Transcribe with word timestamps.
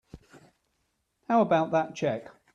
How 1.29 1.41
about 1.41 1.69
that 1.73 1.93
check? 1.93 2.31